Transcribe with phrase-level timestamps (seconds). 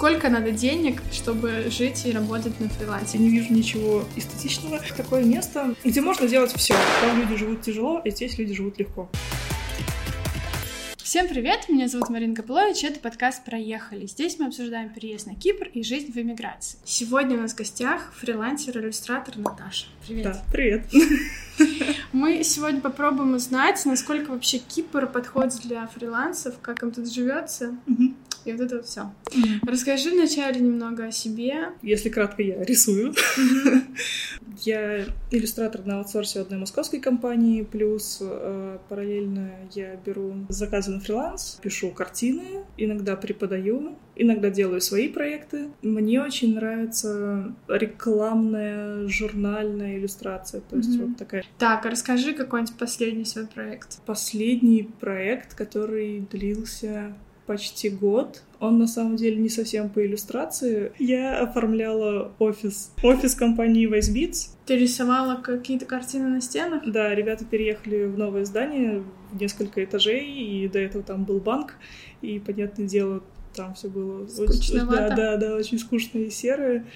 [0.00, 3.18] Сколько надо денег, чтобы жить и работать на фрилансе?
[3.18, 4.80] Я не вижу ничего эстетичного.
[4.96, 6.74] Такое место, где можно делать все.
[7.02, 9.10] Там люди живут тяжело, а здесь люди живут легко.
[10.96, 14.06] Всем привет, меня зовут Марина Копылович, это подкаст «Проехали».
[14.06, 16.78] Здесь мы обсуждаем переезд на Кипр и жизнь в эмиграции.
[16.84, 19.86] Сегодня у нас в гостях фрилансер-иллюстратор Наташа.
[20.06, 20.24] Привет.
[20.24, 20.86] Да, привет.
[22.12, 27.76] Мы сегодня попробуем узнать, насколько вообще Кипр подходит для фрилансов, как им тут живется.
[28.44, 29.12] И вот это вот все.
[29.66, 31.70] Расскажи вначале немного о себе.
[31.82, 33.14] Если кратко, я рисую.
[34.62, 41.58] Я иллюстратор на аутсорсе одной московской компании, плюс э, параллельно я беру заказы на фриланс,
[41.62, 45.68] пишу картины, иногда преподаю, иногда делаю свои проекты.
[45.82, 51.44] Мне очень нравится рекламная журнальная иллюстрация, то есть вот такая.
[51.58, 54.00] Так, а расскажи какой-нибудь последний свой проект.
[54.04, 57.14] Последний проект, который длился
[57.50, 58.44] почти год.
[58.60, 60.92] Он на самом деле не совсем по иллюстрации.
[61.00, 62.92] Я оформляла офис.
[63.02, 66.84] Офис компании Vice Ты рисовала какие-то картины на стенах?
[66.86, 71.74] Да, ребята переехали в новое здание, в несколько этажей, и до этого там был банк,
[72.22, 73.20] и, понятное дело,
[73.52, 76.86] там все было очень, да, да, да, очень скучно и серое.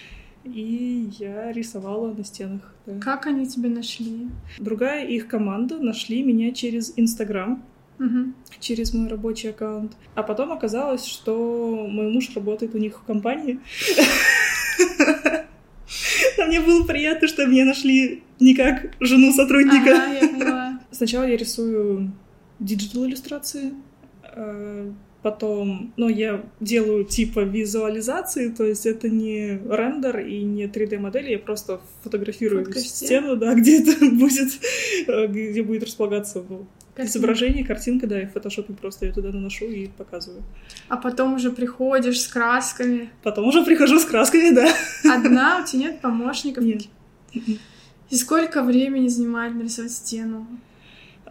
[0.45, 2.73] И я рисовала на стенах.
[2.87, 3.01] Да.
[3.01, 4.29] Как они тебя нашли?
[4.61, 7.61] Другая их команда нашли меня через Инстаграм
[7.99, 8.33] угу.
[8.61, 9.93] через мой рабочий аккаунт.
[10.15, 13.61] А потом оказалось, что мой муж работает у них в компании.
[16.39, 19.95] А мне было приятно, что меня нашли не как жену сотрудника.
[19.95, 20.81] Ага, я поняла.
[20.91, 22.13] Сначала я рисую
[22.59, 23.75] digital иллюстрации,
[24.23, 31.31] а потом, ну, я делаю типа визуализации, то есть это не рендер и не 3D-модель,
[31.31, 34.53] я просто фотографирую стену, да, где это будет,
[35.31, 36.41] где будет располагаться
[36.95, 37.19] Картинка.
[37.19, 40.45] Изображение, картинка, да, и в фотошопе просто я туда наношу и показываю.
[40.89, 43.11] А потом уже приходишь с красками.
[43.25, 44.69] Потом уже прихожу с красками, да.
[45.13, 46.63] Одна, у тебя нет помощников?
[46.63, 46.85] Нет.
[48.11, 50.47] И сколько времени занимает нарисовать стену?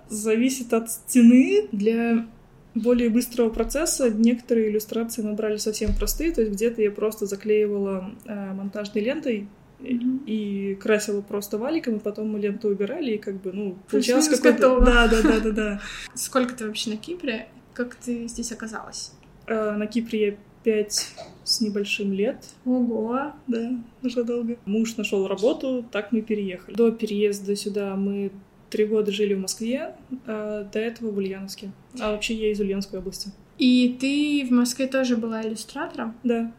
[0.10, 1.70] Зависит от стены.
[1.72, 2.28] Для
[2.76, 8.54] более быстрого процесса некоторые иллюстрации набрали совсем простые, то есть где-то я просто заклеивала э,
[8.54, 9.48] монтажной лентой
[9.84, 14.80] и красила просто валиком, и потом мы ленту убирали, и как бы, ну, получалось какое-то...
[14.80, 15.82] Да, да, да, да, да.
[16.16, 17.48] Сколько ты вообще на Кипре?
[17.74, 19.12] Как ты здесь оказалась?
[19.48, 21.14] А, на Кипре я пять
[21.44, 22.38] с небольшим лет.
[22.66, 23.34] Ого!
[23.48, 23.72] Да,
[24.02, 24.58] уже долго.
[24.66, 26.76] Муж нашел работу, так мы переехали.
[26.76, 28.32] До переезда сюда мы
[28.70, 29.96] три года жили в Москве,
[30.26, 31.72] а до этого в Ульяновске.
[32.00, 33.32] А вообще я из Ульяновской области.
[33.60, 36.16] И ты в Москве тоже была иллюстратором?
[36.24, 36.52] Да.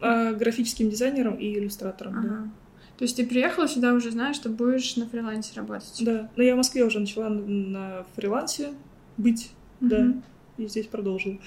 [0.00, 2.28] А, графическим дизайнером и иллюстратором, ага.
[2.28, 2.50] да.
[2.98, 5.96] То есть ты приехала сюда уже знаешь, что будешь на фрилансе работать?
[6.00, 8.70] Да, но я в Москве уже начала на фрилансе
[9.16, 9.50] быть,
[9.80, 9.88] угу.
[9.90, 10.12] да,
[10.56, 11.38] и здесь продолжила.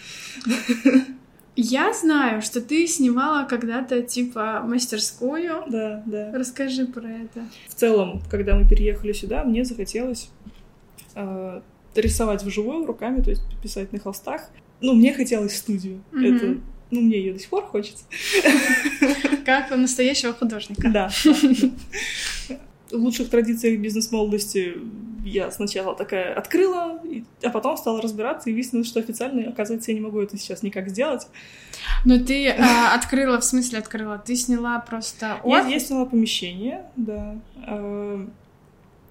[1.57, 5.65] Я знаю, что ты снимала когда-то типа мастерскую.
[5.67, 6.31] Да, да.
[6.33, 7.45] Расскажи про это.
[7.67, 10.29] В целом, когда мы переехали сюда, мне захотелось
[11.15, 11.61] э,
[11.95, 14.49] рисовать вживую руками, то есть писать на холстах.
[14.79, 16.01] Ну, мне хотелось студию.
[16.13, 16.35] Mm-hmm.
[16.35, 18.03] Это ну, мне ее до сих пор хочется.
[19.45, 20.89] Как у настоящего художника.
[20.89, 21.09] Да.
[22.89, 24.75] В лучших традициях бизнес-молодости
[25.23, 27.01] я сначала такая открыла,
[27.43, 30.89] а потом стала разбираться и выяснилось, что официально, оказывается, я не могу это сейчас никак
[30.89, 31.27] сделать.
[32.05, 34.17] Но ты а, открыла, в смысле открыла?
[34.17, 35.67] Ты сняла просто офис?
[35.67, 37.37] Я, я сняла помещение, да.
[37.65, 38.27] А,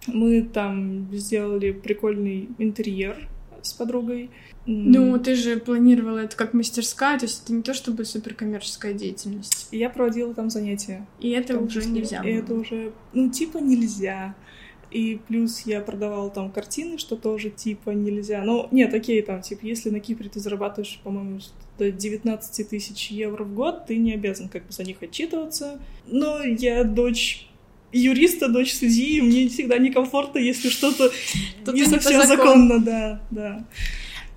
[0.06, 3.28] мы там сделали прикольный интерьер
[3.62, 4.30] с подругой.
[4.66, 9.68] Ну, ты же планировала это как мастерская, то есть это не то чтобы суперкоммерческая деятельность.
[9.72, 11.06] Я проводила там занятия.
[11.18, 12.22] И это уже нельзя.
[12.22, 14.34] И это уже, ну, типа нельзя.
[14.90, 18.42] И плюс я продавала там картины, что тоже типа нельзя.
[18.42, 21.38] Ну, нет, окей, там, типа, если на Кипре ты зарабатываешь, по-моему,
[21.78, 25.80] до 19 тысяч евро в год, ты не обязан как бы за них отчитываться.
[26.06, 27.48] Но я дочь
[27.92, 31.10] юриста, дочь судьи, мне всегда некомфортно, если что-то
[31.72, 33.64] не совсем законно, да, да.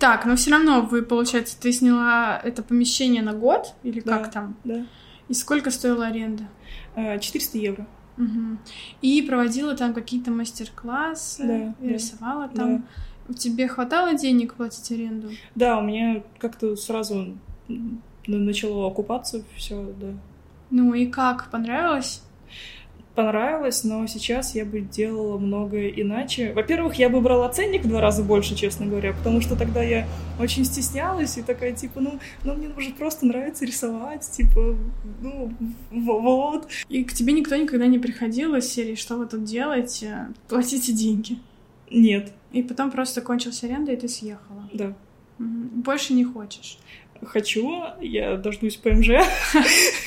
[0.03, 4.31] Так, но все равно вы, получается, ты сняла это помещение на год или да, как
[4.31, 4.57] там?
[4.65, 4.85] Да.
[5.29, 6.43] И сколько стоила аренда?
[6.97, 7.87] 400 евро.
[8.17, 8.57] Угу.
[9.01, 12.85] И проводила там какие-то мастер-классы, да, рисовала да, там.
[13.29, 13.33] Да.
[13.33, 15.29] Тебе хватало денег платить аренду?
[15.55, 17.37] Да, у меня как-то сразу
[18.27, 20.11] начало окупаться все, да.
[20.69, 21.49] Ну и как?
[21.49, 22.23] Понравилось?
[23.15, 26.53] Понравилось, но сейчас я бы делала многое иначе.
[26.53, 30.07] Во-первых, я бы брала ценник в два раза больше, честно говоря, потому что тогда я
[30.39, 34.75] очень стеснялась и такая, типа, ну, ну мне уже просто нравится рисовать, типа,
[35.21, 35.51] ну,
[35.91, 36.67] вот.
[36.89, 41.37] И к тебе никто никогда не приходил из серии, что вы тут делаете, платите деньги?
[41.91, 42.31] Нет.
[42.51, 44.69] И потом просто кончилась аренда, и ты съехала?
[44.73, 44.93] Да.
[45.37, 46.77] Больше не хочешь?
[47.25, 49.09] Хочу, я дождусь ПМЖ,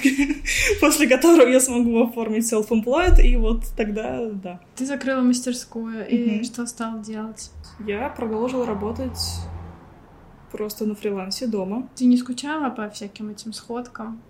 [0.80, 4.60] после которого я смогу оформить self-employed, и вот тогда, да.
[4.74, 7.50] Ты закрыла мастерскую, и что стал делать?
[7.86, 9.18] Я продолжила работать
[10.52, 11.88] просто на фрилансе дома.
[11.94, 14.20] Ты не скучала по всяким этим сходкам,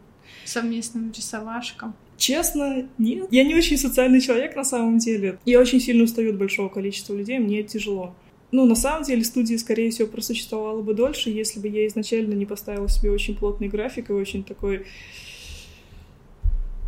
[0.45, 1.95] совместным рисовашкам?
[2.17, 3.29] Честно, нет.
[3.31, 5.39] Я не очень социальный человек на самом деле.
[5.45, 8.15] Я очень сильно устаю от большого количества людей, мне тяжело.
[8.53, 12.47] Ну, на самом деле, студия, скорее всего, просуществовала бы дольше, если бы я изначально не
[12.47, 14.87] поставила себе очень плотный график и очень такой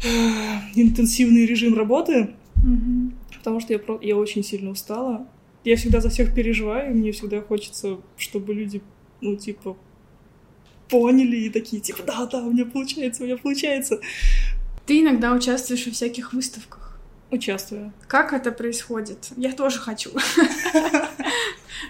[0.74, 3.12] интенсивный режим работы, mm-hmm.
[3.38, 3.98] потому что я, про...
[4.00, 5.26] я очень сильно устала.
[5.64, 8.80] Я всегда за всех переживаю, и мне всегда хочется, чтобы люди,
[9.20, 9.76] ну, типа,
[10.88, 14.00] поняли и такие, типа, да, да, у меня получается, у меня получается.
[14.86, 16.87] Ты иногда участвуешь в всяких выставках.
[17.30, 17.92] Участвую.
[18.06, 19.28] Как это происходит?
[19.36, 20.10] Я тоже хочу.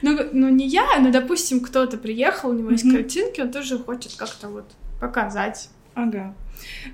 [0.02, 4.14] Ну, ну, не я, но, допустим, кто-то приехал, у него есть картинки, он тоже хочет
[4.17, 4.64] как-то вот
[5.00, 5.70] показать.
[5.94, 6.35] Ага.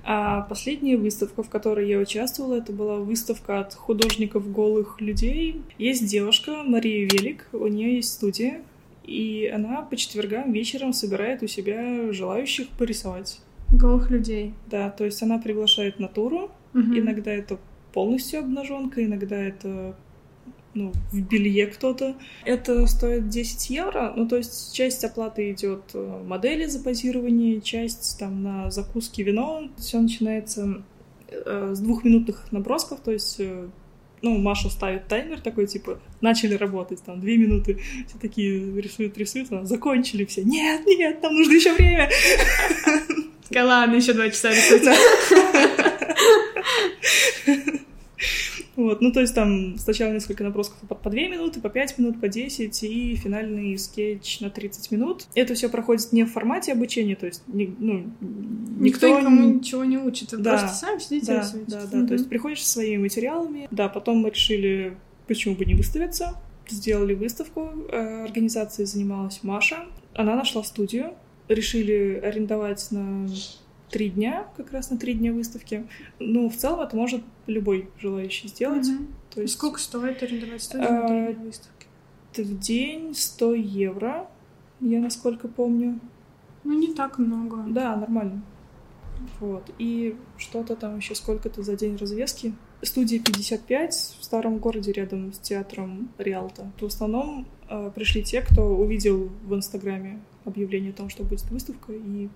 [0.05, 5.63] А последняя выставка, в которой я участвовала, это была выставка от художников голых людей.
[5.77, 8.63] Есть девушка Мария Велик, у нее есть студия,
[9.03, 13.41] и она по четвергам вечером собирает у себя желающих порисовать.
[13.71, 14.55] Голых людей.
[14.71, 16.51] Да, то есть она приглашает натуру.
[16.75, 16.99] Угу.
[16.99, 17.59] Иногда это
[17.95, 19.97] полностью обнаженка, иногда это
[20.75, 22.17] ну, в белье кто-то.
[22.45, 28.19] Это стоит 10 евро, ну, то есть часть оплаты идет э, модели за позирование, часть
[28.19, 29.69] там на закуски вино.
[29.79, 30.83] Все начинается
[31.29, 33.69] э, с двухминутных набросков, то есть э,
[34.23, 39.53] ну, Маша ставит таймер такой, типа, начали работать, там, две минуты, все такие рисуют, рисуют,
[39.53, 42.11] а закончили все, нет, нет, нам нужно еще время.
[43.55, 44.95] Ладно, еще два часа рисуйте.
[48.77, 52.21] Вот, ну то есть там сначала несколько набросков по, по 2 минуты, по 5 минут,
[52.21, 55.27] по 10 и финальный скетч на 30 минут.
[55.35, 58.11] Это все проходит не в формате обучения, то есть не, ну,
[58.79, 61.71] никто, никто никому ничего не учит, да, просто сами сидите да, рисуете.
[61.71, 62.07] Да, да, угу.
[62.09, 63.69] то есть приходишь со своими материалами.
[63.71, 64.97] Да, потом мы решили,
[65.27, 66.37] почему бы не выставиться.
[66.69, 69.85] Сделали выставку, э, организацией занималась Маша.
[70.15, 71.13] Она нашла студию,
[71.49, 73.29] решили арендовать на
[73.95, 75.87] три дня, как раз на три дня выставки.
[76.19, 78.89] Ну, в целом это может любой желающий сделать.
[78.89, 79.05] Угу.
[79.33, 79.55] То есть...
[79.55, 81.87] Сколько стоит арендовать студию на три дня выставки?
[82.37, 84.29] В день 100 евро,
[84.81, 86.01] я насколько помню.
[86.65, 87.65] Ну, не так много.
[87.69, 88.43] Да, нормально.
[89.39, 89.71] Вот.
[89.79, 92.53] И что-то там еще сколько-то за день развески.
[92.83, 96.73] Студия 55 в старом городе рядом с театром Риалта.
[96.81, 101.93] В основном э, пришли те, кто увидел в Инстаграме объявление о том, что будет выставка,
[101.93, 102.29] и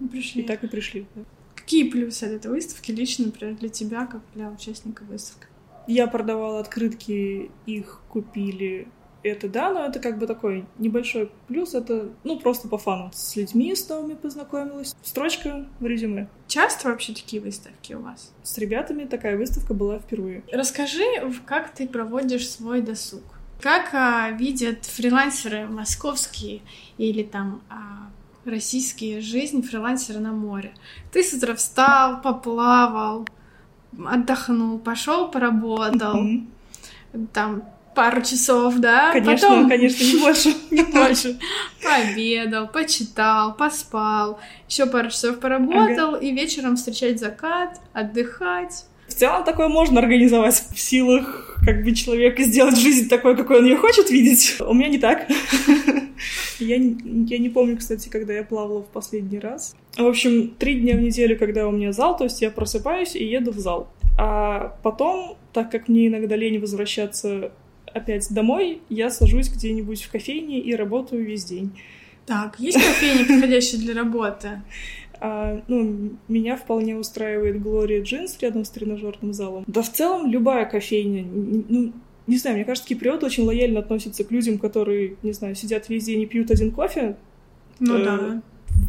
[0.00, 0.42] и пришли.
[0.42, 1.06] И так и пришли.
[1.14, 1.22] Да.
[1.54, 5.46] Какие плюсы от этой выставки лично, например, для тебя, как для участника выставки?
[5.86, 8.88] Я продавала открытки, их купили.
[9.22, 11.74] Это да, но это как бы такой небольшой плюс.
[11.74, 13.10] Это, ну, просто по фану.
[13.14, 14.94] С людьми с новыми познакомилась.
[15.02, 16.28] Строчка в резюме.
[16.46, 18.34] Часто вообще такие выставки у вас?
[18.42, 20.42] С ребятами такая выставка была впервые.
[20.52, 21.04] Расскажи,
[21.46, 23.22] как ты проводишь свой досуг?
[23.62, 26.60] Как а, видят фрилансеры московские
[26.98, 28.10] или там а,
[28.44, 30.74] российские жизнь фрилансера на море.
[31.12, 33.26] Ты с утра встал, поплавал,
[34.06, 36.26] отдохнул, пошел поработал,
[37.32, 37.64] там
[37.94, 39.12] пару часов, да?
[39.12, 39.68] Конечно, Потом...
[39.68, 40.54] конечно, не больше.
[40.70, 41.38] не больше.
[41.82, 46.18] Пообедал, почитал, поспал, еще пару часов поработал, ага.
[46.18, 48.86] и вечером встречать закат, отдыхать.
[49.08, 53.64] В целом такое можно организовать в силах как бы человека сделать жизнь такой, какой он
[53.64, 54.56] ее хочет видеть.
[54.60, 55.26] У меня не так.
[56.60, 59.74] Я, я не помню, кстати, когда я плавала в последний раз.
[59.96, 63.24] В общем, три дня в неделю, когда у меня зал, то есть я просыпаюсь и
[63.24, 63.88] еду в зал.
[64.16, 67.52] А потом, так как мне иногда лень возвращаться
[67.92, 71.72] опять домой, я сажусь где-нибудь в кофейне и работаю весь день.
[72.24, 74.62] Так, есть кофейни, подходящие для работы?
[75.26, 79.64] А, ну, меня вполне устраивает Глория Джинс рядом с тренажерным залом.
[79.66, 81.94] Да в целом любая кофейня, ну,
[82.26, 86.12] не знаю, мне кажется, Киприот очень лояльно относится к людям, которые, не знаю, сидят везде
[86.12, 87.16] и не пьют один кофе.
[87.80, 88.42] Ну э, да.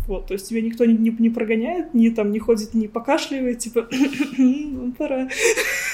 [0.08, 3.60] Вот, то есть тебя никто не, не, не прогоняет, ни там не ходит, не покашливает,
[3.60, 3.88] типа,
[4.38, 5.30] ну, пора.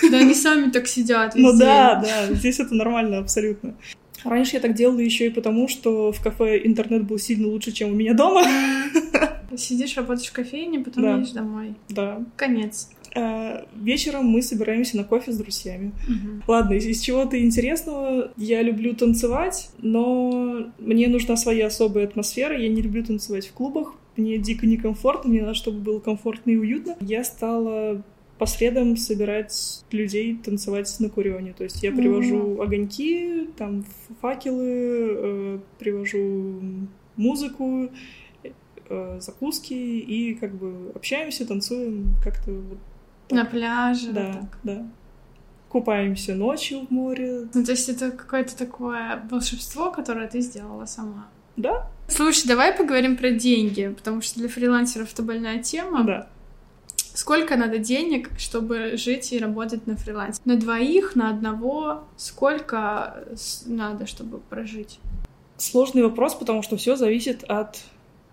[0.10, 1.52] Да, они сами так сидят везде.
[1.52, 3.76] Ну да, да, здесь это нормально абсолютно.
[4.24, 7.92] Раньше я так делала еще и потому, что в кафе интернет был сильно лучше, чем
[7.92, 8.44] у меня дома.
[9.58, 11.18] Сидишь, работаешь в кофейне, потом да.
[11.18, 11.76] едешь домой.
[11.90, 12.24] Да.
[12.36, 12.90] Конец.
[13.14, 15.92] А, вечером мы собираемся на кофе с друзьями.
[16.08, 16.44] Угу.
[16.48, 18.32] Ладно, из, из чего-то интересного.
[18.38, 22.58] Я люблю танцевать, но мне нужна своя особая атмосфера.
[22.58, 23.96] Я не люблю танцевать в клубах.
[24.16, 26.96] Мне дико некомфортно, мне надо, чтобы было комфортно и уютно.
[27.00, 28.04] Я стала
[28.42, 31.54] по средам собирать людей танцевать на курионе.
[31.54, 32.64] То есть я привожу mm.
[32.64, 33.86] огоньки, там
[34.20, 36.60] факелы, э, привожу
[37.18, 37.92] музыку,
[38.90, 42.80] э, закуски и как бы общаемся, танцуем как-то вот
[43.28, 43.38] так.
[43.38, 44.12] На пляже.
[44.12, 44.60] Да, так.
[44.64, 44.88] да.
[45.70, 47.48] Купаемся ночью в море.
[47.54, 51.28] Ну, то есть это какое-то такое волшебство, которое ты сделала сама.
[51.58, 56.04] Да, Слушай, давай поговорим про деньги, потому что для фрилансеров это больная тема.
[56.04, 56.28] да.
[57.14, 60.42] Сколько надо денег, чтобы жить и работать на фрилансе?
[60.46, 62.04] На двоих, на одного?
[62.18, 63.26] Сколько
[63.66, 65.00] надо, чтобы прожить?
[65.58, 67.80] Сложный вопрос, потому что все зависит от,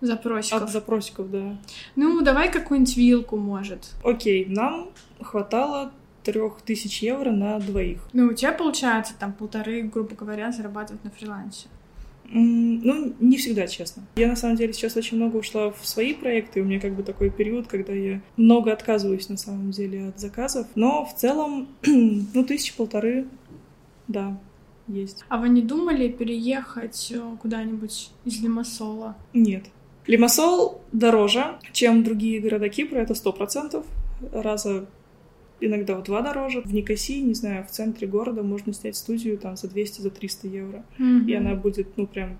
[0.01, 0.63] Запросиков.
[0.63, 1.57] от запросиков, да.
[1.95, 3.91] Ну, давай какую-нибудь вилку, может.
[4.03, 4.89] Окей, нам
[5.21, 5.91] хватало
[6.23, 7.99] трех тысяч евро на двоих.
[8.13, 11.67] Ну, у тебя получается там полторы, грубо говоря, зарабатывать на фрилансе.
[12.31, 14.03] Ну, не всегда, честно.
[14.15, 16.61] Я, на самом деле, сейчас очень много ушла в свои проекты.
[16.61, 20.67] У меня как бы такой период, когда я много отказываюсь, на самом деле, от заказов.
[20.75, 23.27] Но в целом, ну, тысячи полторы,
[24.07, 24.39] да,
[24.87, 25.23] есть.
[25.29, 29.15] А вы не думали переехать э, куда-нибудь из Лимассола?
[29.33, 29.65] Нет.
[30.07, 33.85] Лимассол дороже, чем другие города Кипра, это сто процентов.
[34.31, 34.87] Раза
[35.61, 36.61] иногда в два дороже.
[36.61, 40.47] В Никосии, не знаю, в центре города можно снять студию там за 200-300 за 300
[40.47, 40.85] евро.
[40.97, 42.37] И она будет, ну, прям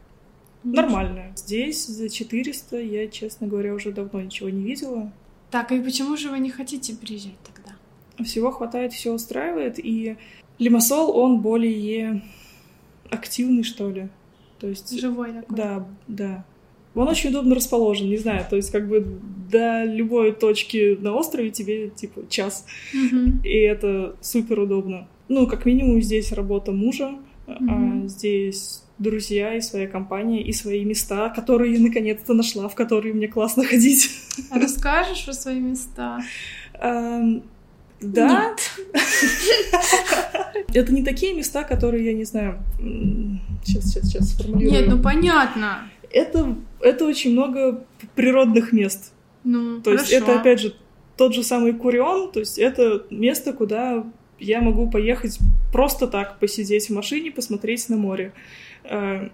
[0.64, 1.34] нормальная.
[1.36, 5.12] Здесь за 400 я, честно говоря, уже давно ничего не видела.
[5.52, 7.76] Так, и почему же вы не хотите переезжать тогда?
[8.24, 10.18] Всего хватает, все устраивает, и
[10.60, 12.22] Лимассол, он более
[13.10, 14.10] активный, что ли.
[14.60, 15.58] То есть, Живой такой.
[15.58, 16.46] да, да.
[17.00, 19.06] Он очень удобно расположен, не знаю, то есть как бы
[19.51, 23.39] до любой точки на острове тебе, типа, час, Мгм.
[23.44, 25.08] и это супер удобно.
[25.29, 27.15] Ну, как минимум, здесь работа мужа,
[27.48, 28.10] а Мгм.
[28.10, 33.27] здесь друзья и своя компания, и свои места, которые я наконец-то нашла, в которые мне
[33.29, 34.10] классно ходить.
[34.51, 36.20] А расскажешь про свои места?
[38.01, 38.56] Да.
[40.74, 42.60] Это не такие места, которые, я не знаю...
[43.63, 44.72] Сейчас, сейчас, сейчас сформулирую.
[44.72, 45.89] Нет, ну понятно.
[46.12, 49.13] Это, это очень много природных мест.
[49.43, 50.25] Ну, То есть хорошо.
[50.31, 50.75] это, опять же,
[51.17, 54.05] тот же самый Курион, то есть это место, куда
[54.39, 55.38] я могу поехать
[55.71, 58.31] просто так, посидеть в машине, посмотреть на море.
[58.83, 59.29] Э,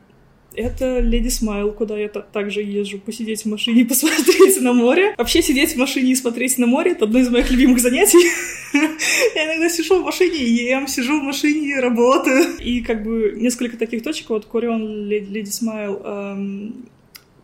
[0.57, 5.13] Это Леди Смайл, куда я та- также езжу, посидеть в машине и посмотреть на море.
[5.17, 8.25] Вообще сидеть в машине и смотреть на море— это одно из моих любимых занятий.
[9.35, 12.55] Я иногда сижу в машине и ем, сижу в машине и работаю.
[12.59, 16.01] И как бы несколько таких точек, вот Курион, Леди, Смайл,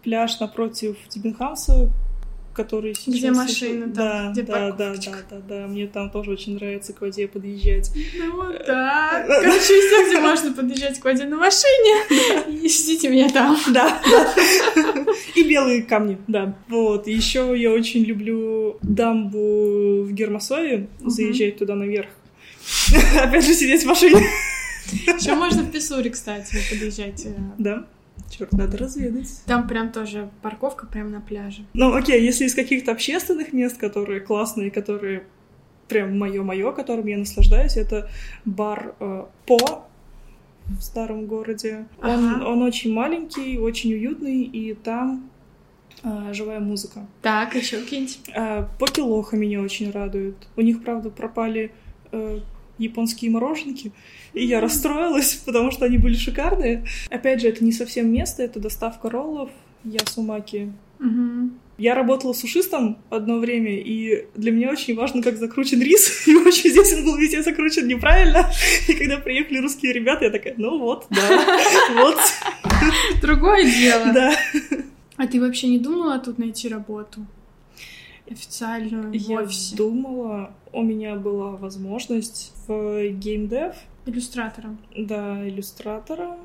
[0.03, 1.89] пляж напротив Тибенхауса,
[2.53, 3.15] который сейчас...
[3.15, 6.91] Где машины, там, да, где да, да, да, да, да, мне там тоже очень нравится
[6.91, 7.91] к воде подъезжать.
[8.17, 9.23] Ну да.
[9.25, 12.59] Короче, везде, где можно подъезжать к воде на машине.
[12.61, 13.57] И ждите меня там.
[13.69, 14.33] Да, да.
[15.35, 16.53] И белые камни, да.
[16.67, 17.07] Вот.
[17.07, 22.09] Еще я очень люблю дамбу в Гермосове, заезжать туда наверх.
[23.21, 24.21] Опять же, сидеть в машине.
[24.91, 27.25] Еще можно в Писсуре, кстати, подъезжать.
[27.25, 27.85] э, Да.
[28.29, 29.27] Черт, надо разведать.
[29.45, 31.63] Там прям тоже парковка прямо на пляже.
[31.73, 35.23] Ну, окей, если из каких-то общественных мест, которые классные, которые
[35.87, 38.09] прям мое-мое, которым я наслаждаюсь, это
[38.45, 39.87] бар э, По
[40.67, 41.85] в старом городе.
[42.01, 42.45] Он, Ага.
[42.47, 45.29] он очень маленький, очень уютный, и там
[46.03, 47.05] э, живая музыка.
[47.21, 48.19] Так, еще какие-нибудь.
[48.33, 50.35] А, Покелоха меня очень радует.
[50.55, 51.71] У них, правда, пропали
[52.13, 52.39] э,
[52.83, 53.91] японские мороженки,
[54.33, 56.85] и я расстроилась, потому что они были шикарные.
[57.09, 59.49] Опять же, это не совсем место, это доставка роллов.
[59.83, 60.71] Я сумаки.
[60.99, 61.59] Мгм.
[61.77, 66.69] Я работала сушистом одно время, и для меня очень важно, как закручен рис, и очень
[66.69, 68.51] здесь он был везде закручен неправильно.
[68.87, 71.57] И когда приехали русские ребята, я такая, ну вот, да,
[71.95, 72.17] вот,
[73.21, 74.13] Другое дело.
[74.13, 74.35] да.
[75.17, 77.25] А ты вообще не думала тут найти работу?
[78.31, 79.75] Официальную, в Я офисе?
[79.75, 84.77] думала, у меня была возможность в геймдев, Иллюстратором.
[84.97, 86.37] да, иллюстратора,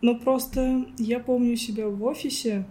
[0.00, 2.64] но просто я помню себя в офисе,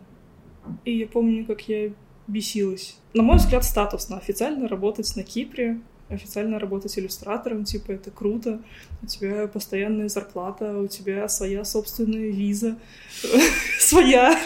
[0.86, 1.92] и я помню, как я
[2.28, 2.98] бесилась.
[3.14, 8.62] На мой взгляд, статусно официально работать на Кипре, официально работать иллюстратором, типа, это круто,
[9.02, 12.78] у тебя постоянная зарплата, у тебя своя собственная виза,
[13.80, 14.38] своя,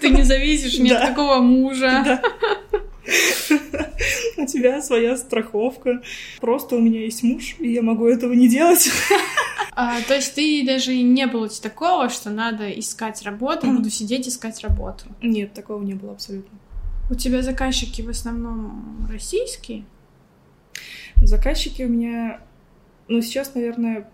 [0.00, 2.20] Ты не зависишь ни от какого мужа.
[4.36, 6.02] У тебя своя страховка.
[6.40, 8.90] Просто у меня есть муж, и я могу этого не делать.
[9.76, 14.60] А, то есть ты даже не было такого, что надо искать работу, буду сидеть искать
[14.62, 15.06] работу.
[15.20, 16.58] Нет, такого не было абсолютно.
[17.10, 19.84] У тебя заказчики в основном российские?
[21.16, 22.40] Заказчики у меня,
[23.08, 24.08] ну, сейчас, наверное,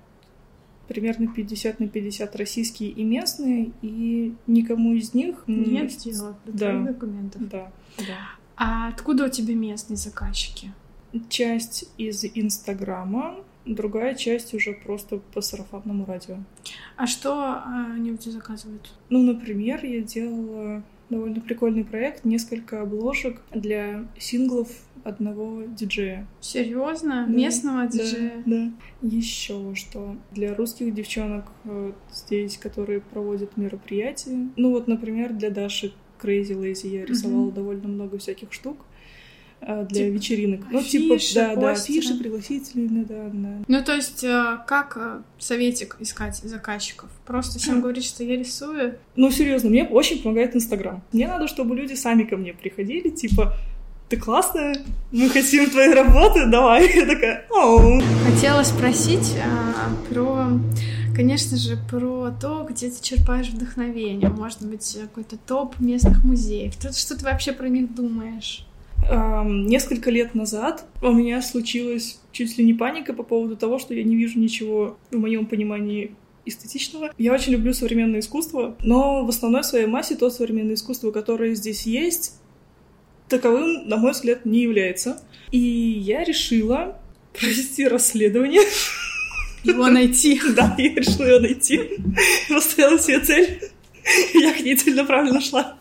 [0.89, 5.37] примерно 50 на 50 российские и местные, и никому из них...
[5.47, 6.73] Нет дела Да.
[6.81, 7.49] документов.
[7.49, 8.31] Да, да.
[8.61, 10.71] А откуда у тебя местные заказчики?
[11.31, 16.37] Часть из Инстаграма, другая часть уже просто по сарафанному радио.
[16.97, 18.93] А что а, они у тебя заказывают?
[19.09, 24.69] Ну, например, я делала довольно прикольный проект, несколько обложек для синглов
[25.05, 26.27] одного диджея.
[26.43, 27.25] Серьезно?
[27.27, 28.43] Да, Местного Да, диджея?
[28.45, 28.71] Да.
[29.01, 34.51] Еще что для русских девчонок э, здесь, которые проводят мероприятия.
[34.57, 37.55] Ну вот, например, для Даши Crazy Lazy я рисовала Мгм.
[37.55, 38.85] довольно много всяких штук
[39.61, 40.61] э, для Типа вечеринок.
[40.71, 43.63] Ну, типа, да, да, афиши, пригласительные, да, да.
[43.69, 47.11] Ну, то есть, э, как э, советик искать заказчиков?
[47.27, 48.95] Просто всем говорить, что я рисую.
[49.17, 51.03] Ну, серьезно, мне очень помогает Инстаграм.
[51.13, 53.55] Мне надо, чтобы люди сами ко мне приходили, типа,
[54.09, 54.75] ты классная,
[55.13, 56.91] мы хотим твоей работы, давай.
[56.95, 58.01] Я такая, оу.
[58.27, 60.49] Хотела спросить а, про,
[61.21, 64.29] конечно же, про то, где ты черпаешь вдохновение.
[64.29, 66.75] Может быть, какой-то топ местных музеев.
[66.75, 68.67] Что, что ты вообще про них думаешь?
[69.09, 73.95] Ам, Несколько лет назад у меня случилась чуть ли не паника по поводу того, что
[73.95, 76.15] я не вижу ничего в моем понимании
[76.47, 77.11] эстетичного.
[77.19, 81.87] Я очень люблю современное искусство, но в основной своей массе то современное искусство, которое здесь
[81.87, 82.39] есть,
[83.29, 85.23] таковым, на мой взгляд, не является.
[85.51, 86.99] И я решила
[87.33, 88.63] провести расследование.
[89.65, 90.41] Его найти.
[90.55, 91.81] Да, я решила ее найти.
[92.49, 93.61] Поставила себе цель.
[94.35, 95.77] Я к ней целенаправленно шла.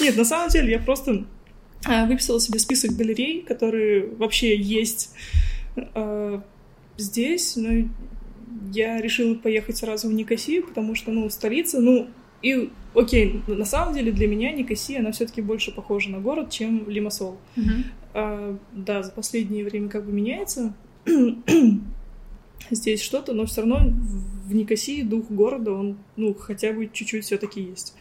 [0.00, 1.24] Нет, на самом деле я просто
[1.84, 5.14] а, выписала себе список галерей, которые вообще есть
[5.76, 6.42] а,
[6.96, 7.56] здесь.
[7.56, 7.88] Но
[8.72, 12.08] я решила поехать сразу в Никосию, потому что, ну, столица, ну,
[12.42, 16.50] и, окей, на самом деле для меня Никосия, она все таки больше похожа на город,
[16.50, 17.38] чем Лимассол.
[17.56, 17.84] Мгм.
[18.14, 20.74] А, да, за последнее время как бы меняется
[22.70, 23.90] здесь что-то, но все равно
[24.48, 27.94] в- Никосии дух города, он, ну, хотя бы чуть-чуть все таки есть.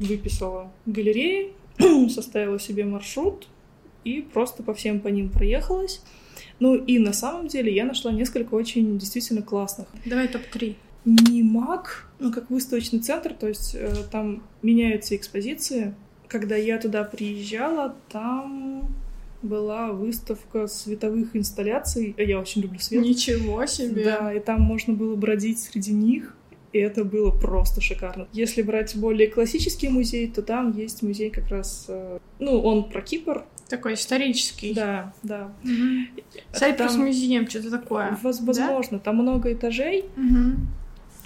[0.00, 1.52] Выписала галереи,
[2.08, 3.48] составила себе маршрут
[4.04, 6.02] и просто по всем по ним проехалась.
[6.60, 9.88] Ну и на самом деле я нашла несколько очень действительно классных.
[10.04, 10.76] Давай топ-3.
[11.04, 15.94] Не МАК, ну как выставочный центр, то есть э, там меняются экспозиции.
[16.28, 18.92] Когда я туда приезжала, там
[19.42, 22.14] была выставка световых инсталляций.
[22.18, 23.02] Я очень люблю свет.
[23.04, 24.04] Ничего себе.
[24.04, 26.34] Да, и там можно было бродить среди них.
[26.72, 28.28] И это было просто шикарно.
[28.32, 31.86] Если брать более классический музей, то там есть музей как раз...
[31.88, 33.46] э, Ну, он про Кипр.
[33.70, 34.74] Такой исторический.
[34.74, 35.52] Да, да.
[35.62, 36.08] Мгм.
[36.52, 38.18] Сайпрус Там- музеем, что-то такое.
[38.22, 40.68] Воз- Возможно, там много этажей, Мгм.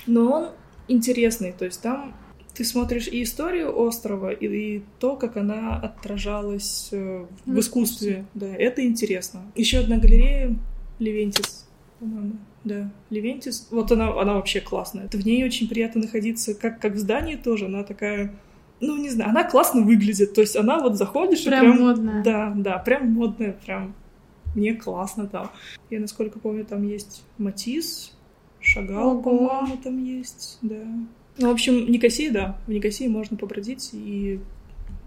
[0.06, 0.48] но он
[0.88, 1.52] интересный.
[1.52, 2.14] То есть там
[2.54, 8.26] ты смотришь и историю острова, и, и то, как она отражалась э, в В искусстве.
[8.34, 9.40] Да, это интересно.
[9.54, 10.56] Еще одна галерея
[10.98, 11.66] Левентис,
[11.98, 12.34] по-моему.
[12.64, 13.68] Да, Левентис.
[13.70, 15.08] Вот она, она вообще классная.
[15.08, 17.66] В ней очень приятно находиться, как, как в здании тоже.
[17.66, 18.34] Она такая,
[18.80, 20.34] ну, не знаю, она классно выглядит.
[20.34, 21.80] То есть она вот заходишь Прям и прям...
[21.80, 22.22] модная.
[22.22, 23.94] Да, да, прям модная, прям
[24.54, 25.50] мне классно там.
[25.90, 28.12] Я, насколько помню, там есть Матис,
[28.60, 30.84] Шагал, по-моему, там есть, да.
[31.38, 34.40] Ну, в общем, в Никосии, да, в Никосии можно побродить и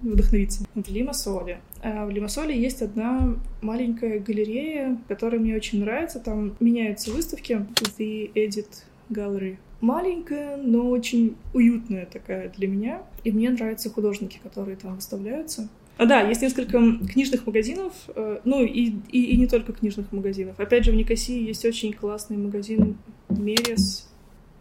[0.02, 0.66] вдохновиться.
[0.74, 1.60] В Лимассоле.
[1.82, 6.20] А в Лимассоле есть одна маленькая галерея, которая мне очень нравится.
[6.20, 7.66] Там меняются выставки.
[7.98, 8.68] The Edit
[9.10, 9.58] Gallery.
[9.82, 13.04] Маленькая, но очень уютная такая для меня.
[13.24, 15.70] И мне нравятся художники, которые там выставляются.
[15.98, 16.80] А, да, есть несколько
[17.14, 20.60] книжных магазинов, э, ну и, и, и не только книжных магазинов.
[20.60, 22.98] Опять же, в Никосии есть очень классный магазин
[23.30, 24.10] Мерес,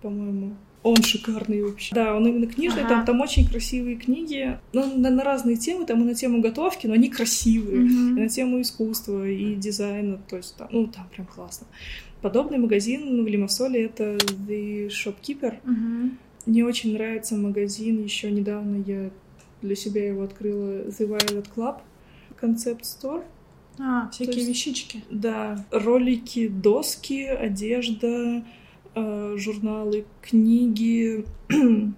[0.01, 0.55] по-моему.
[0.85, 1.95] Он шикарный вообще.
[1.95, 2.91] Да, он именно книжный, Ага.
[2.97, 4.59] там, там очень красивые книги.
[4.73, 7.81] Ну, на, на разные темы, там и на тему готовки, но они красивые.
[7.81, 8.19] Мгм.
[8.19, 11.67] И на тему искусства и дизайна, то есть там, ну, там прям классно.
[12.21, 14.17] Подобный магазин в Лимассоле— это
[14.47, 15.55] The Shopkeeper.
[15.65, 16.19] Мгм.
[16.47, 18.03] Мне очень нравится магазин.
[18.05, 19.11] Еще недавно я
[19.63, 21.77] для себя его открыла The Violet Club
[22.41, 23.25] Concept Store.
[23.79, 25.03] А, всякие есть- вещички.
[25.11, 28.45] Да, ролики, доски, одежда,
[28.95, 31.25] журналы, книги,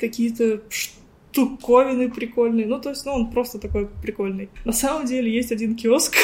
[0.00, 2.66] какие-то штуковины прикольные.
[2.66, 4.48] Ну, то есть, ну, он просто такой прикольный.
[4.64, 6.16] На самом деле есть один киоск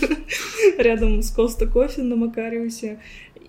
[0.78, 3.00] рядом с Коста Кофе на Макариусе.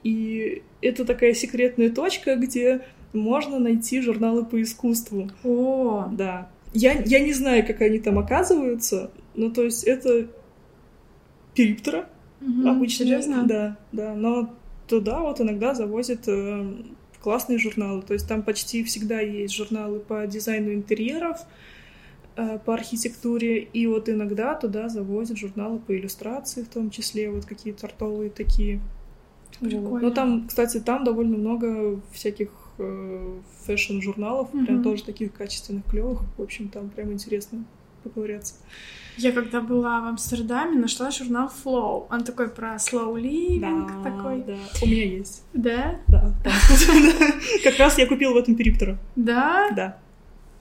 [0.04, 2.82] И это такая секретная точка, где
[3.14, 5.30] можно найти журналы по искусству.
[5.44, 6.50] О, Да.
[6.74, 10.28] Я, я не знаю, как они там оказываются, но то есть это
[11.56, 12.10] периптера
[12.42, 13.06] мгм, обычно.
[13.06, 13.44] Серьезно?
[13.46, 14.14] Да, да.
[14.14, 14.54] Но
[14.88, 16.74] туда вот иногда завозят э,
[17.22, 18.02] классные журналы.
[18.02, 21.40] То есть там почти всегда есть журналы по дизайну интерьеров,
[22.36, 27.46] э, по архитектуре, и вот иногда туда завозят журналы по иллюстрации, в том числе вот
[27.46, 28.80] какие-то артовые такие.
[29.60, 29.70] Вот.
[29.70, 30.00] Прикольно.
[30.00, 34.84] Но там, кстати, там довольно много всяких э, fashion -журналов, прям Мгм.
[34.84, 36.22] тоже таких качественных, клевых.
[36.38, 37.64] В общем, там прям интересно
[38.08, 38.56] поковыряться.
[39.18, 42.06] Я когда была в Амстердаме, нашла журнал Flow.
[42.12, 44.44] Он такой про slow living такой.
[44.44, 44.58] да.
[44.84, 45.44] У меня есть.
[45.54, 46.00] Да?
[46.08, 46.32] Да.
[47.64, 49.00] Как раз я купила в этом периптера.
[49.16, 49.72] Да?
[49.76, 49.98] Да.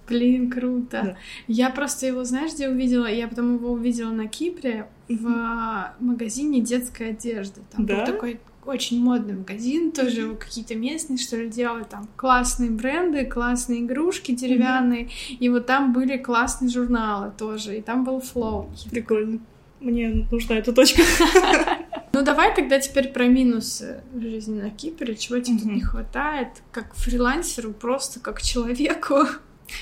[0.08, 1.00] Блин, круто.
[1.02, 1.16] Да.
[1.48, 3.06] Я просто его, знаешь, где увидела?
[3.06, 7.60] Я потом его увидела на Кипре в магазине детской одежды.
[7.72, 7.96] Там да?
[7.96, 13.80] был такой очень модный магазин, тоже какие-то местные, что ли, делали там классные бренды, классные
[13.80, 15.36] игрушки деревянные, mm-hmm.
[15.38, 18.70] и вот там были классные журналы тоже, и там был флоу.
[18.90, 19.40] Прикольно.
[19.80, 21.02] Мне нужна эта точка.
[22.12, 26.94] Ну давай тогда теперь про минусы жизни на Кипре, чего тебе тут не хватает, как
[26.94, 29.16] фрилансеру, просто как человеку.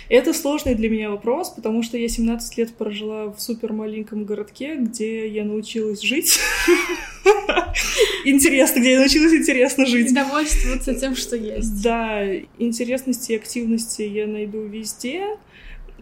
[0.09, 4.77] Это сложный для меня вопрос, потому что я 17 лет прожила в супер маленьком городке,
[4.77, 6.39] где я научилась жить.
[8.25, 10.11] Интересно, где я научилась интересно жить.
[10.11, 11.83] И довольствоваться тем, что есть.
[11.83, 15.37] Да, интересности и активности я найду везде,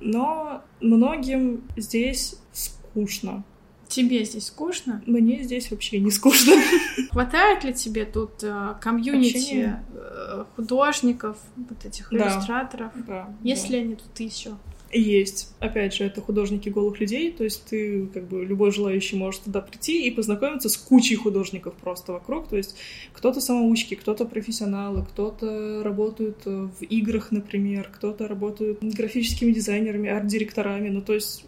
[0.01, 3.45] но многим здесь скучно.
[3.93, 5.03] Тебе здесь скучно?
[5.07, 6.55] Мне здесь вообще не скучно.
[7.11, 12.17] Хватает ли тебе тут э, комьюнити э, художников, вот этих да.
[12.17, 12.93] иллюстраторов?
[13.07, 13.29] Да.
[13.43, 13.75] Есть да.
[13.75, 14.57] ли они тут еще?
[14.93, 15.55] Есть.
[15.59, 19.61] Опять же, это художники голых людей, то есть ты, как бы, любой желающий может туда
[19.61, 22.77] прийти и познакомиться с кучей художников просто вокруг, то есть
[23.13, 30.89] кто-то самоучки, кто-то профессионалы, кто-то работают э, в играх, например, кто-то работают графическими дизайнерами, арт-директорами,
[30.89, 31.45] ну, то есть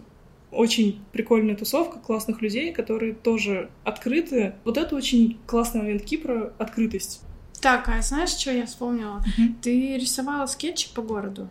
[0.55, 4.55] очень прикольная тусовка классных людей, которые тоже открыты.
[4.65, 7.23] Вот это очень классный момент Кипра— открытость.
[7.61, 9.25] Так, а знаешь, что я вспомнила?
[9.25, 9.55] Uh-huh.
[9.63, 11.49] Ты рисовала скетчи по городу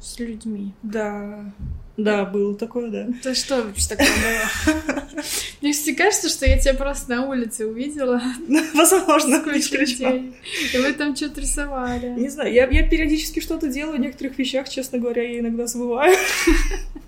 [0.00, 0.72] с людьми.
[0.82, 1.52] Да.
[1.96, 3.06] Да, было такое, да.
[3.20, 5.22] Это что вообще такое было?
[5.60, 8.20] Мне всегда кажется, что я тебя просто на улице увидела.
[8.74, 10.34] Возможно, людей.
[10.74, 12.18] И вы там что-то рисовали.
[12.18, 16.16] Не знаю, я, я периодически что-то делаю в некоторых вещах, честно говоря, я иногда забываю.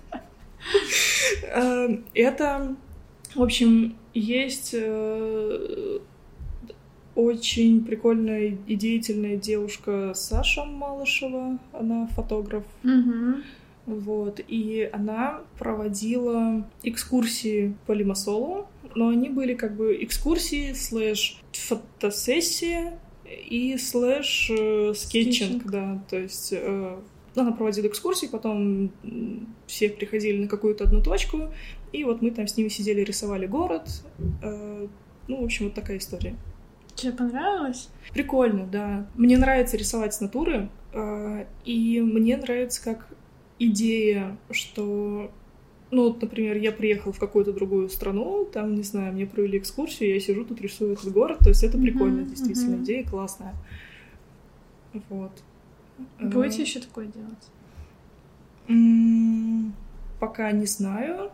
[1.53, 2.75] Эм, это,
[3.33, 5.99] в общем, есть э,
[7.15, 12.63] очень прикольная и деятельная девушка Саша Малышева, она фотограф.
[13.85, 22.97] Вот, и она проводила экскурсии по Лимассолу, но они были как бы экскурсии slash фотосессия
[23.25, 26.97] и slash э, скетчинг, да, то есть э,
[27.41, 28.91] она проводила экскурсии, потом
[29.67, 31.49] все приходили на какую-то одну точку,
[31.91, 33.89] и вот мы там с ними сидели, рисовали город.
[34.41, 34.87] Э,
[35.27, 36.35] ну, в общем, вот такая история.
[36.95, 37.89] Тебе понравилось?
[38.13, 39.07] Прикольно, да.
[39.15, 43.07] Мне нравится рисовать с натуры, э, и мне нравится как
[43.59, 45.31] идея, что
[45.91, 50.13] ну, вот, например, я приехал в какую-то другую страну, там, не знаю, мне провели экскурсию,
[50.13, 52.83] я сижу тут рисую этот город, то есть это прикольно, uh-huh, действительно, uh-huh.
[52.83, 53.55] идея классная.
[55.09, 55.31] Вот.
[56.19, 57.49] Будете еще такое делать?
[60.19, 61.31] Пока не знаю.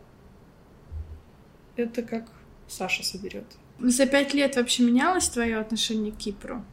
[1.76, 2.30] Это как
[2.68, 3.46] Саша соберет.
[3.80, 6.64] За пять лет вообще менялось твое отношение к Кипру?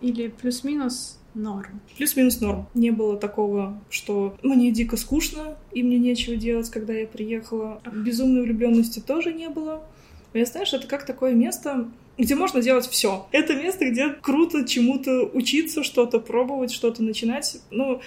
[0.00, 1.80] Или плюс-минус норм?
[1.96, 2.68] Плюс-минус норм.
[2.74, 7.82] Не было такого, что мне дико скучно, и мне нечего делать, когда я приехала.
[7.92, 9.82] Безумной влюбленности тоже не было.
[10.34, 11.88] Я знаешь, это как такое место,
[12.18, 13.26] где можно делать все.
[13.30, 17.58] Это место, где круто чему-то учиться, что-то пробовать, что-то начинать.
[17.70, 18.00] Ну,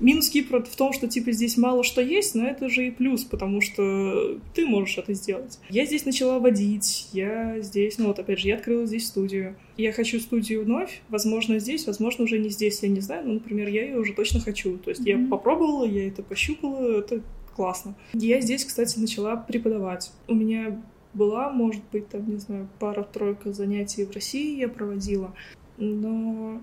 [0.00, 3.24] минус Кипра в том, что, типа, здесь мало что есть, но это же и плюс,
[3.24, 5.58] потому что ты можешь это сделать.
[5.70, 9.56] Я здесь начала водить, я здесь, ну вот, опять же, я открыла здесь студию.
[9.78, 13.68] Я хочу студию вновь, возможно, здесь, возможно, уже не здесь, я не знаю, но, например,
[13.68, 14.76] я ее уже точно хочу.
[14.76, 15.24] То есть mm-hmm.
[15.24, 17.22] я попробовала, я это пощупала, это
[17.56, 17.94] классно.
[18.12, 20.12] Я здесь, кстати, начала преподавать.
[20.28, 20.82] У меня
[21.14, 25.34] была, может быть, там, не знаю, пара-тройка занятий в России я проводила,
[25.78, 26.60] но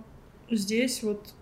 [0.50, 1.34] здесь вот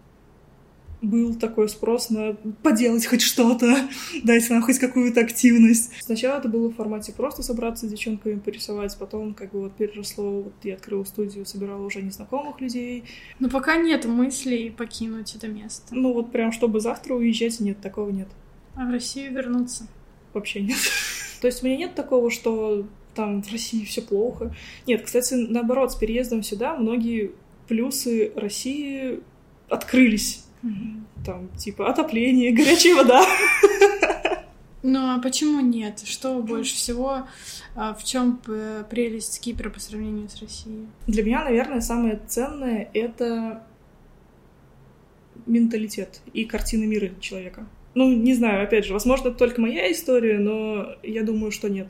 [1.01, 3.89] был такой спрос на поделать хоть что-то,
[4.23, 5.91] дать нам хоть какую-то активность.
[6.01, 10.41] Сначала это было в формате просто собраться с девчонками порисовать, потом как бы вот переросло,
[10.41, 13.05] вот я открыла студию, собирала уже незнакомых людей.
[13.39, 15.95] Но пока нет мыслей покинуть это место.
[15.95, 18.27] Ну вот прям, чтобы завтра уезжать, нет, такого нет.
[18.75, 19.87] А в Россию вернуться?
[20.33, 20.77] Вообще нет.
[21.41, 22.85] То есть у меня нет такого, что
[23.19, 24.55] там в России все плохо.
[24.88, 27.32] Нет, кстати, наоборот, с переездом сюда многие
[27.67, 29.19] плюсы России
[29.67, 30.45] открылись.
[30.63, 31.25] Mm-hmm.
[31.25, 33.25] Там, типа, отопление, горячая вода.
[34.82, 35.99] Ну а почему нет?
[36.05, 37.27] Что больше всего,
[37.75, 38.39] а, в чем
[38.89, 40.88] прелесть Кипра по сравнению с Россией?
[41.05, 43.62] Для меня, наверное, самое ценное это
[45.45, 47.67] менталитет и картина мира человека.
[47.93, 51.89] Ну, не знаю, опять же, возможно, это только моя история, но я думаю, что нет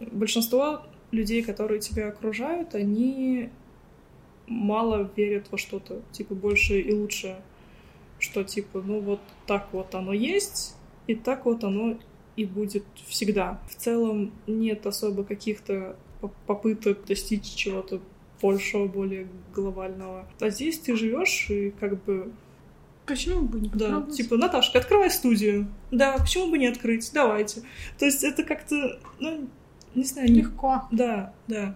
[0.00, 3.50] большинство людей, которые тебя окружают, они
[4.46, 7.36] мало верят во что-то, типа, больше и лучше,
[8.18, 10.76] что, типа, ну вот так вот оно есть,
[11.06, 11.98] и так вот оно
[12.36, 13.60] и будет всегда.
[13.70, 15.96] В целом нет особо каких-то
[16.46, 18.00] попыток достичь чего-то
[18.40, 20.26] большего, более глобального.
[20.40, 22.32] А здесь ты живешь и как бы
[23.06, 25.68] Почему бы не Да, типа, Наташка, открывай студию.
[25.90, 27.10] Да, почему бы не открыть?
[27.12, 27.62] Давайте.
[27.98, 29.46] То есть это как-то, ну,
[29.94, 30.40] не знаю, не...
[30.40, 30.82] Легко.
[30.90, 31.74] Да, да.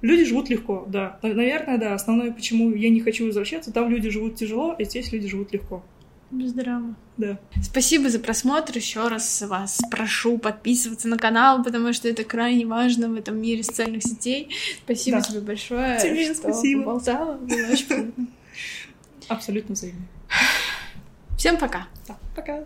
[0.00, 1.18] Люди живут легко, да.
[1.22, 1.94] Наверное, да.
[1.94, 5.84] Основное, почему я не хочу возвращаться, там люди живут тяжело, а здесь люди живут легко.
[6.32, 6.94] Без драмы.
[7.18, 7.38] Да.
[7.62, 8.74] Спасибо за просмотр.
[8.76, 13.62] Еще раз вас прошу подписываться на канал, потому что это крайне важно в этом мире
[13.62, 14.48] социальных сетей.
[14.84, 15.22] Спасибо Да.
[15.24, 16.82] тебе большое, Тебе что спасибо.
[16.84, 17.36] поболтала.
[17.36, 18.26] Было очень приятно.
[19.28, 20.06] Абсолютно взаимно.
[21.36, 21.86] Всем пока.
[22.08, 22.64] Да, пока.